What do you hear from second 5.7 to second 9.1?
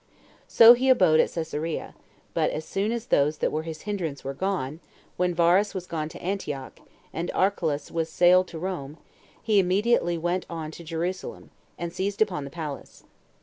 was gone to Antioch, and Archelaus was sailed to Rome,